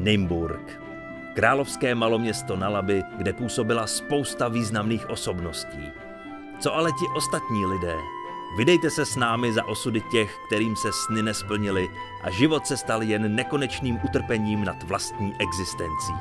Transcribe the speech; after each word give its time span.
Nymburk. 0.00 0.80
Královské 1.34 1.94
maloměsto 1.94 2.56
na 2.56 2.68
Labi, 2.68 3.02
kde 3.16 3.32
působila 3.32 3.86
spousta 3.86 4.48
významných 4.48 5.10
osobností. 5.10 5.90
Co 6.60 6.74
ale 6.74 6.90
ti 6.92 7.06
ostatní 7.16 7.66
lidé? 7.66 7.96
Vydejte 8.56 8.90
se 8.90 9.06
s 9.06 9.16
námi 9.16 9.52
za 9.52 9.64
osudy 9.64 10.00
těch, 10.00 10.38
kterým 10.46 10.76
se 10.76 10.88
sny 10.92 11.22
nesplnili 11.22 11.88
a 12.22 12.30
život 12.30 12.66
se 12.66 12.76
stal 12.76 13.02
jen 13.02 13.34
nekonečným 13.34 13.98
utrpením 14.04 14.64
nad 14.64 14.82
vlastní 14.82 15.34
existencí. 15.38 16.12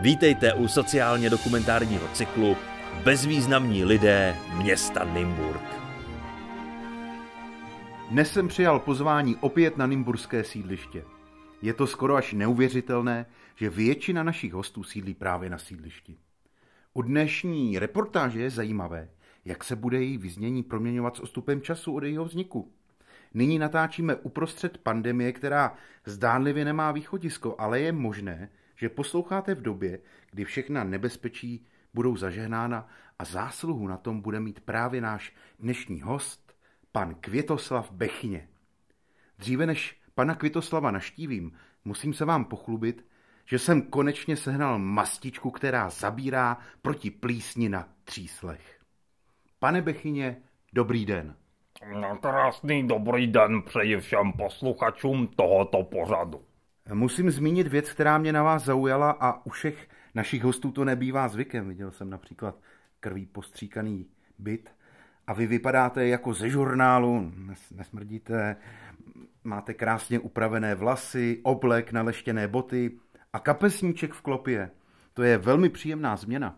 Vítejte 0.00 0.54
u 0.54 0.68
sociálně 0.68 1.30
dokumentárního 1.30 2.08
cyklu 2.12 2.56
Bezvýznamní 3.04 3.84
lidé 3.84 4.36
města 4.52 5.04
Nymburk. 5.04 5.64
Dnes 8.10 8.32
jsem 8.32 8.48
přijal 8.48 8.78
pozvání 8.78 9.36
opět 9.40 9.76
na 9.76 9.86
Nymburské 9.86 10.44
sídliště. 10.44 11.04
Je 11.62 11.74
to 11.74 11.86
skoro 11.86 12.16
až 12.16 12.32
neuvěřitelné, 12.32 13.26
že 13.54 13.70
většina 13.70 14.22
našich 14.22 14.52
hostů 14.52 14.82
sídlí 14.82 15.14
právě 15.14 15.50
na 15.50 15.58
sídlišti. 15.58 16.16
U 16.94 17.02
dnešní 17.02 17.78
reportáže 17.78 18.40
je 18.40 18.50
zajímavé, 18.50 19.08
jak 19.44 19.64
se 19.64 19.76
bude 19.76 20.02
její 20.02 20.18
vyznění 20.18 20.62
proměňovat 20.62 21.16
s 21.16 21.20
ostupem 21.20 21.62
času 21.62 21.94
od 21.94 22.02
jejího 22.02 22.24
vzniku. 22.24 22.72
Nyní 23.34 23.58
natáčíme 23.58 24.14
uprostřed 24.14 24.78
pandemie, 24.78 25.32
která 25.32 25.74
zdánlivě 26.04 26.64
nemá 26.64 26.92
východisko, 26.92 27.54
ale 27.58 27.80
je 27.80 27.92
možné, 27.92 28.48
že 28.76 28.88
posloucháte 28.88 29.54
v 29.54 29.62
době, 29.62 29.98
kdy 30.30 30.44
všechna 30.44 30.84
nebezpečí 30.84 31.66
budou 31.94 32.16
zažehnána 32.16 32.88
a 33.18 33.24
zásluhu 33.24 33.86
na 33.86 33.96
tom 33.96 34.20
bude 34.20 34.40
mít 34.40 34.60
právě 34.60 35.00
náš 35.00 35.34
dnešní 35.58 36.00
host, 36.00 36.54
pan 36.92 37.14
Květoslav 37.14 37.92
Bechně. 37.92 38.48
Dříve 39.38 39.66
než 39.66 40.01
pana 40.14 40.34
Květoslava 40.34 40.90
naštívím, 40.90 41.52
musím 41.84 42.14
se 42.14 42.24
vám 42.24 42.44
pochlubit, 42.44 43.06
že 43.44 43.58
jsem 43.58 43.82
konečně 43.82 44.36
sehnal 44.36 44.78
mastičku, 44.78 45.50
která 45.50 45.90
zabírá 45.90 46.58
proti 46.82 47.10
plísni 47.10 47.68
na 47.68 47.88
tříslech. 48.04 48.80
Pane 49.58 49.82
Bechyně, 49.82 50.42
dobrý 50.72 51.06
den. 51.06 51.36
No, 52.00 52.16
krásný 52.16 52.88
dobrý 52.88 53.26
den 53.26 53.62
přeji 53.62 54.00
všem 54.00 54.32
posluchačům 54.32 55.26
tohoto 55.26 55.82
pořadu. 55.82 56.42
Musím 56.94 57.30
zmínit 57.30 57.66
věc, 57.66 57.92
která 57.92 58.18
mě 58.18 58.32
na 58.32 58.42
vás 58.42 58.64
zaujala 58.64 59.10
a 59.10 59.46
u 59.46 59.50
všech 59.50 59.88
našich 60.14 60.42
hostů 60.42 60.70
to 60.70 60.84
nebývá 60.84 61.28
zvykem. 61.28 61.68
Viděl 61.68 61.90
jsem 61.90 62.10
například 62.10 62.60
krví 63.00 63.26
postříkaný 63.26 64.06
byt 64.38 64.70
a 65.32 65.34
vy 65.34 65.46
vypadáte 65.46 66.06
jako 66.06 66.34
ze 66.34 66.50
žurnálu, 66.50 67.32
nesmrdíte, 67.76 68.56
máte 69.44 69.74
krásně 69.74 70.18
upravené 70.18 70.74
vlasy, 70.74 71.40
oblek, 71.42 71.92
naleštěné 71.92 72.48
boty 72.48 72.90
a 73.32 73.38
kapesníček 73.38 74.12
v 74.12 74.22
klopě. 74.22 74.70
To 75.14 75.22
je 75.22 75.38
velmi 75.38 75.68
příjemná 75.68 76.16
změna. 76.16 76.56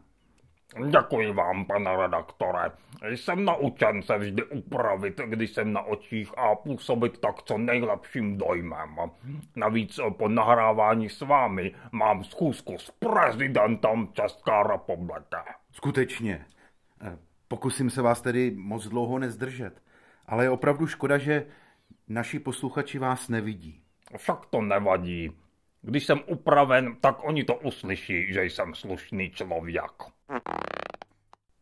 Děkuji 0.90 1.32
vám, 1.32 1.64
pane 1.64 1.96
redaktore. 1.96 2.70
Jsem 3.08 3.44
naučen 3.44 4.02
se 4.02 4.18
vždy 4.18 4.44
upravit, 4.44 5.20
když 5.26 5.50
jsem 5.50 5.72
na 5.72 5.80
očích 5.80 6.38
a 6.38 6.54
působit 6.54 7.18
tak 7.18 7.42
co 7.42 7.58
nejlepším 7.58 8.38
dojmem. 8.38 8.96
Navíc 9.56 10.00
po 10.18 10.28
nahrávání 10.28 11.08
s 11.08 11.20
vámi 11.20 11.74
mám 11.92 12.24
schůzku 12.24 12.78
s 12.78 12.90
prezidentem 12.90 14.08
České 14.12 14.62
republiky. 14.72 15.36
Skutečně. 15.72 16.46
Pokusím 17.54 17.90
se 17.90 18.02
vás 18.02 18.20
tedy 18.20 18.50
moc 18.56 18.88
dlouho 18.88 19.18
nezdržet. 19.18 19.82
Ale 20.26 20.44
je 20.44 20.50
opravdu 20.50 20.86
škoda, 20.86 21.18
že 21.18 21.46
naši 22.08 22.38
posluchači 22.38 22.98
vás 22.98 23.28
nevidí. 23.28 23.80
Však 24.16 24.46
to 24.46 24.62
nevadí. 24.62 25.32
Když 25.82 26.06
jsem 26.06 26.20
upraven, 26.26 26.96
tak 27.00 27.24
oni 27.24 27.44
to 27.44 27.54
uslyší, 27.54 28.32
že 28.32 28.44
jsem 28.44 28.74
slušný 28.74 29.30
člověk. 29.30 29.92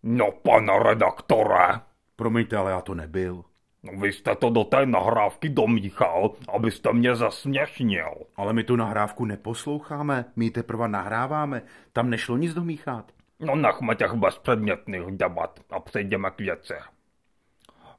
No, 0.02 0.32
pane 0.32 0.78
redaktore. 0.82 1.80
Promiňte, 2.16 2.56
ale 2.56 2.70
já 2.70 2.80
to 2.80 2.94
nebyl. 2.94 3.44
No, 3.82 3.92
vy 4.00 4.12
jste 4.12 4.36
to 4.36 4.50
do 4.50 4.64
té 4.64 4.86
nahrávky 4.86 5.48
domíchal, 5.48 6.34
abyste 6.48 6.92
mě 6.92 7.16
zasměšnil. 7.16 8.14
Ale 8.36 8.52
my 8.52 8.64
tu 8.64 8.76
nahrávku 8.76 9.24
neposloucháme, 9.24 10.24
my 10.36 10.44
ji 10.44 10.50
teprve 10.50 10.88
nahráváme. 10.88 11.62
Tam 11.92 12.10
nešlo 12.10 12.36
nic 12.36 12.54
domíchat. 12.54 13.12
No 13.42 13.56
nechme 13.56 13.94
těch 13.94 14.12
bezpředmětných 14.12 15.06
debat 15.10 15.60
a 15.70 15.80
přejdeme 15.80 16.30
k 16.30 16.38
věci. 16.38 16.74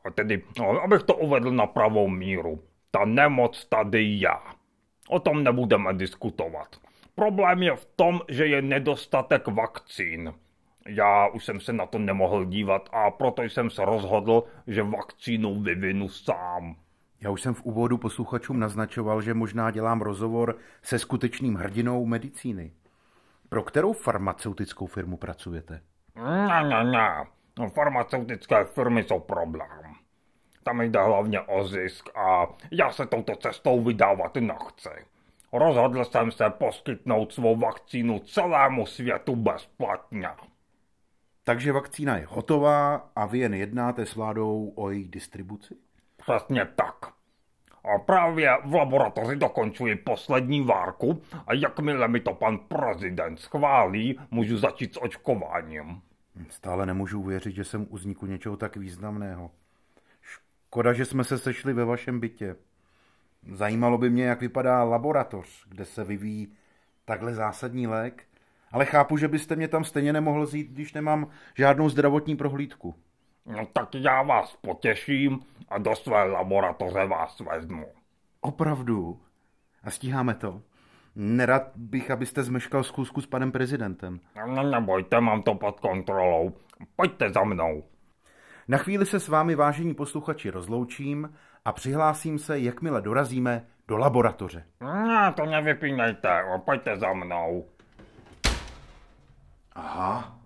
A 0.06 0.10
tedy, 0.12 0.44
no, 0.60 0.82
abych 0.82 1.04
to 1.04 1.16
uvedl 1.16 1.52
na 1.52 1.68
pravou 1.68 2.08
míru. 2.08 2.64
Ta 2.92 3.06
nemoc 3.06 3.66
tady 3.66 4.04
je. 4.04 4.30
O 5.10 5.20
tom 5.20 5.44
nebudeme 5.44 5.94
diskutovat. 5.94 6.68
Problém 7.16 7.64
je 7.64 7.76
v 7.76 7.86
tom, 7.96 8.22
že 8.30 8.48
je 8.48 8.62
nedostatek 8.62 9.48
vakcín. 9.48 10.34
Já 10.88 11.28
už 11.28 11.46
jsem 11.46 11.60
se 11.60 11.74
na 11.74 11.86
to 11.86 12.00
nemohl 12.00 12.46
dívat 12.46 12.90
a 12.92 13.12
proto 13.12 13.44
jsem 13.44 13.70
se 13.70 13.86
rozhodl, 13.86 14.44
že 14.68 14.84
vakcínu 14.84 15.62
vyvinu 15.62 16.10
sám. 16.10 16.76
Já 17.22 17.30
už 17.30 17.42
jsem 17.42 17.54
v 17.54 17.64
úvodu 17.64 17.98
posluchačům 17.98 18.60
naznačoval, 18.60 19.22
že 19.22 19.34
možná 19.34 19.72
dělám 19.72 20.02
rozhovor 20.02 20.58
se 20.82 21.00
skutečným 21.00 21.56
hrdinou 21.56 22.06
medicíny. 22.06 22.72
Pro 23.54 23.64
kterou 23.64 23.94
farmaceutickou 23.94 24.86
firmu 24.86 25.18
pracujete? 25.18 25.82
Ne, 26.16 26.64
ne, 26.64 26.84
ne. 26.84 27.26
Farmaceutické 27.70 28.66
firmy 28.66 29.04
jsou 29.04 29.20
problém. 29.20 29.94
Tam 30.64 30.82
jde 30.82 31.00
hlavně 31.00 31.42
o 31.42 31.64
zisk 31.64 32.10
a 32.16 32.48
já 32.72 32.92
se 32.92 33.06
touto 33.06 33.36
cestou 33.36 33.84
vydávat 33.84 34.36
nechci. 34.36 34.90
Rozhodl 35.52 36.06
jsem 36.06 36.32
se 36.32 36.50
poskytnout 36.50 37.34
svou 37.34 37.56
vakcínu 37.56 38.20
celému 38.20 38.86
světu 38.86 39.36
bezplatně. 39.36 40.30
Takže 41.44 41.72
vakcína 41.72 42.18
je 42.18 42.26
hotová 42.30 43.10
a 43.16 43.26
vy 43.26 43.40
jen 43.40 43.54
jednáte 43.54 44.06
s 44.06 44.16
vládou 44.16 44.74
o 44.76 44.90
její 44.90 45.08
distribuci? 45.08 45.76
Přesně 46.18 46.66
tak. 46.66 46.96
A 47.84 48.00
právě 48.00 48.58
v 48.66 48.74
laboratoři 48.74 49.36
dokončuji 49.36 49.96
poslední 49.96 50.62
várku 50.62 51.22
a 51.48 51.54
jakmile 51.54 52.08
mi 52.08 52.20
to 52.20 52.34
pan 52.34 52.58
prezident 52.58 53.40
schválí, 53.40 54.20
můžu 54.32 54.58
začít 54.58 54.94
s 54.94 55.02
očkováním. 55.02 56.02
Stále 56.50 56.86
nemůžu 56.86 57.20
uvěřit, 57.20 57.56
že 57.56 57.64
jsem 57.64 57.88
u 57.90 57.96
vzniku 57.96 58.26
něčeho 58.26 58.58
tak 58.58 58.76
významného. 58.76 59.52
Škoda, 60.22 60.94
že 60.94 61.06
jsme 61.06 61.24
se 61.24 61.38
sešli 61.38 61.74
ve 61.74 61.86
vašem 61.86 62.20
bytě. 62.20 62.56
Zajímalo 63.52 63.98
by 63.98 64.10
mě, 64.10 64.24
jak 64.24 64.42
vypadá 64.42 64.84
laboratoř, 64.84 65.66
kde 65.68 65.86
se 65.86 66.04
vyvíjí 66.04 66.54
takhle 67.06 67.34
zásadní 67.34 67.88
lék, 67.88 68.24
ale 68.72 68.86
chápu, 68.86 69.18
že 69.18 69.28
byste 69.28 69.56
mě 69.56 69.68
tam 69.68 69.84
stejně 69.84 70.14
nemohl 70.14 70.46
zít, 70.46 70.72
když 70.72 70.94
nemám 70.94 71.28
žádnou 71.56 71.90
zdravotní 71.90 72.36
prohlídku. 72.36 72.96
No 73.46 73.66
tak 73.74 73.96
já 73.96 74.22
vás 74.22 74.56
potěším 74.56 75.40
a 75.70 75.78
do 75.78 75.96
své 75.96 76.24
laboratoře 76.24 77.06
vás 77.06 77.40
vezmu. 77.40 77.86
Opravdu? 78.42 79.20
A 79.84 79.92
stíháme 79.92 80.34
to? 80.34 80.62
Nerad 81.16 81.72
bych, 81.76 82.12
abyste 82.12 82.44
zmeškal 82.44 82.84
zkusku 82.84 83.22
s 83.22 83.26
panem 83.26 83.52
prezidentem. 83.52 84.20
No, 84.48 84.64
nebojte, 84.64 85.22
mám 85.22 85.42
to 85.42 85.56
pod 85.56 85.80
kontrolou. 85.80 86.54
Pojďte 86.96 87.30
za 87.30 87.44
mnou. 87.44 87.84
Na 88.68 88.78
chvíli 88.78 89.06
se 89.06 89.20
s 89.20 89.28
vámi, 89.28 89.56
vážení 89.56 89.94
posluchači, 89.94 90.50
rozloučím 90.50 91.34
a 91.66 91.72
přihlásím 91.72 92.40
se, 92.40 92.60
jakmile 92.60 93.02
dorazíme 93.02 93.66
do 93.88 93.98
laboratoře. 93.98 94.66
No, 94.82 95.34
to 95.36 95.46
nevypínejte, 95.46 96.44
pojďte 96.66 96.98
za 96.98 97.14
mnou. 97.14 97.66
Aha, 99.76 100.40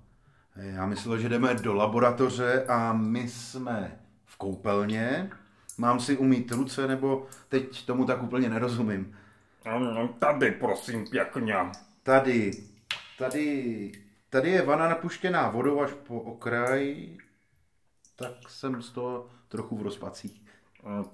já 0.60 0.86
myslel, 0.86 1.18
že 1.18 1.30
jdeme 1.30 1.54
do 1.54 1.74
laboratoře 1.74 2.66
a 2.68 2.94
my 2.94 3.28
jsme 3.28 4.00
v 4.26 4.38
koupelně. 4.38 5.32
Mám 5.78 6.00
si 6.00 6.18
umít 6.18 6.52
ruce, 6.52 6.88
nebo 6.88 7.26
teď 7.50 7.86
tomu 7.86 8.06
tak 8.06 8.24
úplně 8.24 8.50
nerozumím. 8.50 9.18
No, 9.66 10.08
tady, 10.08 10.52
prosím, 10.52 11.06
pěkně. 11.08 11.56
Tady, 12.04 12.52
tady, 13.18 13.92
tady 14.30 14.50
je 14.50 14.62
vana 14.62 14.90
napuštěná 14.90 15.50
vodou 15.50 15.82
až 15.82 15.92
po 16.08 16.20
okraj, 16.20 17.08
tak 18.16 18.50
jsem 18.50 18.82
z 18.82 18.92
toho 18.92 19.30
trochu 19.48 19.78
v 19.78 19.82
rozpacích. 19.82 20.42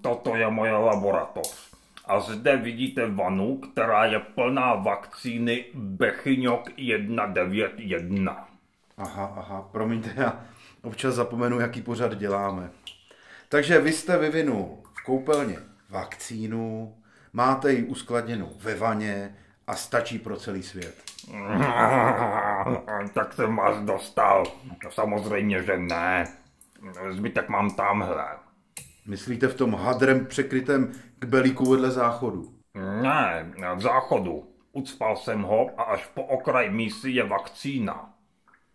Toto 0.02 0.36
je 0.36 0.50
moje 0.50 0.72
laboratoř. 0.72 1.74
A 2.06 2.20
zde 2.20 2.58
vidíte 2.58 3.10
vanu, 3.10 3.58
která 3.58 4.06
je 4.06 4.20
plná 4.20 4.76
vakcíny 4.76 5.66
Bechyňok 5.74 6.70
191. 6.70 8.53
Aha, 8.98 9.34
aha, 9.38 9.70
promiňte, 9.72 10.14
já 10.16 10.46
občas 10.82 11.16
zapomenu, 11.16 11.60
jaký 11.60 11.82
pořad 11.82 12.16
děláme. 12.16 12.72
Takže 13.50 13.80
vy 13.80 13.92
jste 13.92 14.18
vyvinul 14.18 14.84
v 14.94 15.04
koupelně 15.04 15.58
vakcínu, 15.90 16.96
máte 17.34 17.74
ji 17.74 17.84
uskladněnou 17.84 18.50
ve 18.60 18.76
vaně 18.76 19.36
a 19.68 19.76
stačí 19.76 20.20
pro 20.20 20.38
celý 20.38 20.64
svět. 20.64 20.96
tak 23.14 23.34
jsem 23.34 23.56
vás 23.56 23.78
dostal. 23.78 24.44
Samozřejmě, 24.90 25.64
že 25.64 25.78
ne. 25.78 26.28
Zbytek 27.12 27.50
mám 27.50 27.70
tamhle. 27.70 28.26
Myslíte 29.06 29.48
v 29.48 29.56
tom 29.56 29.74
hadrem 29.74 30.26
překrytém 30.26 30.92
k 31.20 31.26
belíku 31.26 31.72
vedle 31.72 31.92
záchodu? 31.92 32.54
Ne, 33.02 33.52
v 33.76 33.82
záchodu. 33.82 34.50
Ucpal 34.72 35.16
jsem 35.16 35.42
ho 35.42 35.70
a 35.78 35.84
až 35.84 36.06
po 36.06 36.24
okraj 36.24 36.70
mísy 36.70 37.10
je 37.10 37.24
vakcína. 37.24 38.13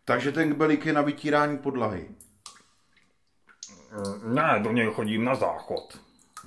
Takže 0.08 0.32
ten 0.32 0.50
kbelík 0.50 0.86
je 0.86 0.92
na 0.92 1.02
vytírání 1.02 1.58
podlahy. 1.58 2.08
Ne, 4.24 4.60
do 4.62 4.72
něj 4.72 4.86
chodím 4.86 5.24
na 5.24 5.34
záchod. 5.34 6.00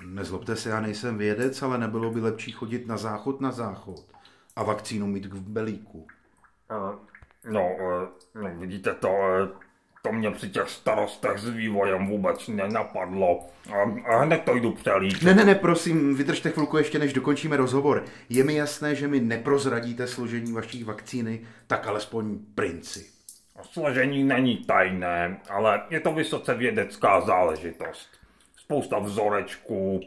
Nezlobte 0.05 0.55
se, 0.55 0.69
já 0.69 0.81
nejsem 0.81 1.17
vědec, 1.17 1.61
ale 1.61 1.77
nebylo 1.77 2.11
by 2.11 2.21
lepší 2.21 2.51
chodit 2.51 2.87
na 2.87 2.97
záchod 2.97 3.41
na 3.41 3.51
záchod 3.51 4.05
a 4.55 4.63
vakcínu 4.63 5.07
mít 5.07 5.25
v 5.25 5.41
belíku. 5.41 6.07
Eh, 6.71 7.11
No, 7.51 7.75
eh, 7.79 8.39
no 8.41 8.49
vidíte 8.55 8.93
to, 8.93 9.09
eh, 9.09 9.47
to 10.01 10.11
mě 10.11 10.31
při 10.31 10.49
těch 10.49 10.69
starostech 10.69 11.37
s 11.37 11.49
vývojem 11.49 12.07
vůbec 12.07 12.47
nenapadlo. 12.47 13.47
A, 13.73 14.11
a 14.13 14.17
hned 14.17 14.43
to 14.45 14.55
jdu 14.55 14.71
přelít. 14.71 15.23
Ne, 15.23 15.33
ne, 15.33 15.45
ne, 15.45 15.55
prosím, 15.55 16.15
vydržte 16.15 16.49
chvilku 16.49 16.77
ještě, 16.77 16.99
než 16.99 17.13
dokončíme 17.13 17.57
rozhovor. 17.57 18.05
Je 18.29 18.43
mi 18.43 18.55
jasné, 18.55 18.95
že 18.95 19.07
mi 19.07 19.19
neprozradíte 19.19 20.07
složení 20.07 20.51
vaší 20.53 20.83
vakcíny, 20.83 21.41
tak 21.67 21.87
alespoň 21.87 22.39
princip. 22.55 23.20
Složení 23.61 24.23
není 24.23 24.57
tajné, 24.57 25.39
ale 25.49 25.81
je 25.89 25.99
to 25.99 26.11
vysoce 26.11 26.53
vědecká 26.53 27.21
záležitost. 27.21 28.09
Spousta 28.55 28.99
vzorečků, 28.99 30.01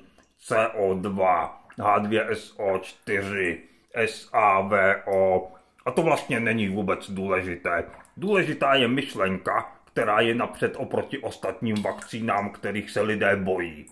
CO2, 0.49 1.51
H2SO4, 1.79 3.59
SAVO, 4.07 5.53
a 5.85 5.91
to 5.91 6.03
vlastně 6.03 6.41
není 6.41 6.69
vůbec 6.69 7.11
důležité. 7.11 7.85
Důležitá 8.17 8.75
je 8.75 8.89
myšlenka, 8.89 9.73
která 9.85 10.21
je 10.21 10.35
napřed 10.35 10.75
oproti 10.77 11.19
ostatním 11.19 11.83
vakcínám, 11.83 12.51
kterých 12.51 12.91
se 12.91 13.01
lidé 13.01 13.37
bojí. 13.37 13.87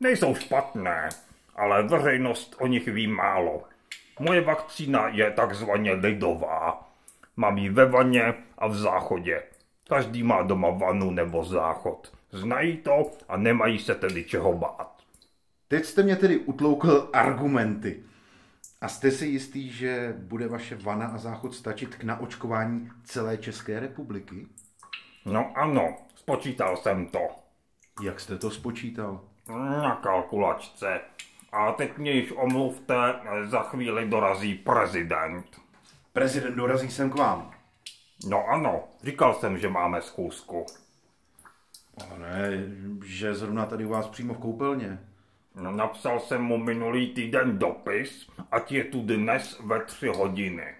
Nejsou 0.00 0.34
špatné, 0.34 1.08
ale 1.56 1.82
veřejnost 1.82 2.56
o 2.58 2.66
nich 2.66 2.88
ví 2.88 3.06
málo. 3.06 3.62
Moje 4.20 4.40
vakcína 4.40 5.08
je 5.08 5.30
takzvaně 5.30 5.92
lidová. 5.92 6.91
Mám 7.36 7.58
ji 7.58 7.68
ve 7.68 7.86
vaně 7.86 8.34
a 8.58 8.66
v 8.66 8.76
záchodě. 8.76 9.42
Každý 9.88 10.22
má 10.22 10.42
doma 10.42 10.70
vanu 10.70 11.10
nebo 11.10 11.44
záchod. 11.44 12.12
Znají 12.30 12.76
to 12.76 13.10
a 13.28 13.36
nemají 13.36 13.78
se 13.78 13.94
tedy 13.94 14.24
čeho 14.24 14.52
bát. 14.52 15.02
Teď 15.68 15.84
jste 15.84 16.02
mě 16.02 16.16
tedy 16.16 16.38
utloukl 16.38 17.10
argumenty. 17.12 18.02
A 18.80 18.88
jste 18.88 19.10
si 19.10 19.26
jistý, 19.26 19.70
že 19.70 20.14
bude 20.18 20.48
vaše 20.48 20.76
vana 20.76 21.06
a 21.06 21.18
záchod 21.18 21.54
stačit 21.54 21.96
k 21.96 22.04
naočkování 22.04 22.90
celé 23.04 23.38
České 23.38 23.80
republiky? 23.80 24.46
No 25.24 25.52
ano, 25.54 25.96
spočítal 26.14 26.76
jsem 26.76 27.06
to. 27.06 27.28
Jak 28.02 28.20
jste 28.20 28.38
to 28.38 28.50
spočítal? 28.50 29.20
Na 29.48 29.96
kalkulačce. 29.96 31.00
A 31.52 31.72
teď 31.72 31.98
mě 31.98 32.10
již 32.10 32.32
omluvte, 32.36 33.14
za 33.44 33.62
chvíli 33.62 34.08
dorazí 34.08 34.54
prezident. 34.54 35.46
Prezident 36.12 36.56
dorazí 36.56 36.90
sem 36.90 37.10
k 37.10 37.14
vám. 37.14 37.54
No 38.28 38.46
ano, 38.48 38.84
říkal 39.02 39.34
jsem, 39.34 39.58
že 39.58 39.68
máme 39.68 40.02
schůzku. 40.02 40.66
Ne, 42.18 42.50
že 43.04 43.34
zrovna 43.34 43.66
tady 43.66 43.84
u 43.84 43.88
vás 43.88 44.08
přímo 44.08 44.34
v 44.34 44.38
koupelně. 44.38 44.98
No, 45.54 45.72
napsal 45.72 46.20
jsem 46.20 46.42
mu 46.42 46.58
minulý 46.58 47.14
týden 47.14 47.58
dopis, 47.58 48.28
ať 48.50 48.72
je 48.72 48.84
tu 48.84 49.02
dnes 49.02 49.60
ve 49.64 49.84
tři 49.84 50.08
hodiny. 50.08 50.74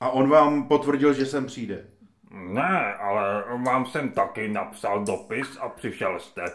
A 0.00 0.08
on 0.08 0.28
vám 0.28 0.68
potvrdil, 0.68 1.12
že 1.12 1.26
sem 1.26 1.46
přijde. 1.46 1.86
Ne, 2.30 2.94
ale 2.94 3.44
vám 3.64 3.86
jsem 3.86 4.10
taky 4.10 4.48
napsal 4.48 5.04
dopis 5.04 5.56
a 5.60 5.68
přišel 5.68 6.20
jste. 6.20 6.44
E, 6.44 6.52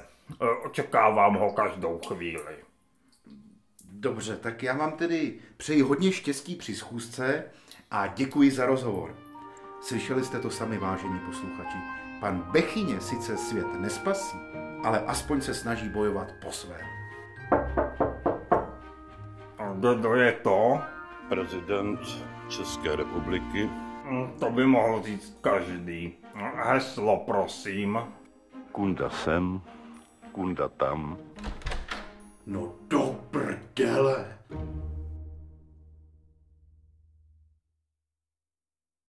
očekávám 0.65 1.35
ho 1.35 1.53
každou 1.53 1.99
chvíli. 2.07 2.55
Dobře, 3.91 4.37
tak 4.37 4.63
já 4.63 4.77
vám 4.77 4.91
tedy 4.91 5.39
přeji 5.57 5.81
hodně 5.81 6.11
štěstí 6.11 6.55
při 6.55 6.75
schůzce 6.75 7.43
a 7.91 8.07
děkuji 8.07 8.51
za 8.51 8.65
rozhovor. 8.65 9.15
Slyšeli 9.81 10.23
jste 10.23 10.39
to 10.39 10.49
sami, 10.49 10.77
vážení 10.77 11.19
posluchači. 11.19 11.77
Pan 12.19 12.41
Bechyně 12.51 13.01
sice 13.01 13.37
svět 13.37 13.67
nespasí, 13.79 14.37
ale 14.83 14.99
aspoň 14.99 15.41
se 15.41 15.53
snaží 15.53 15.89
bojovat 15.89 16.27
po 16.45 16.51
svém. 16.51 16.85
A 19.57 19.73
kdo 19.73 20.15
je 20.15 20.31
to? 20.31 20.81
Prezident 21.29 21.99
České 22.47 22.95
republiky. 22.95 23.69
Hm, 24.03 24.31
To 24.39 24.49
by 24.51 24.67
mohl 24.67 25.01
říct 25.03 25.37
každý. 25.41 26.13
Heslo, 26.55 27.17
prosím. 27.17 27.99
Kunda 28.71 29.09
sem, 29.09 29.61
kunda 30.31 30.67
tam. 30.69 31.17
No 32.45 32.71
do 32.87 33.15
prdele. 33.31 34.37